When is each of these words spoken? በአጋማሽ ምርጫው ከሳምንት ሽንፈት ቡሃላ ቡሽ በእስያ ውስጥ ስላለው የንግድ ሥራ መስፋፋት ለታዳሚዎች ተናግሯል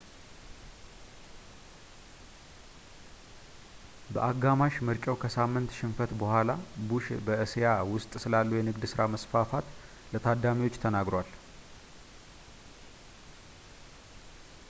በአጋማሽ 4.13 4.75
ምርጫው 4.87 5.17
ከሳምንት 5.23 5.75
ሽንፈት 5.79 6.13
ቡሃላ 6.21 6.49
ቡሽ 6.91 7.09
በእስያ 7.27 7.75
ውስጥ 7.93 8.11
ስላለው 8.25 8.57
የንግድ 8.59 8.85
ሥራ 8.93 9.05
መስፋፋት 9.15 9.67
ለታዳሚዎች 10.15 10.81
ተናግሯል 10.87 11.31